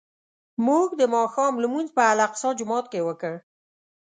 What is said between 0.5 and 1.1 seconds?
موږ د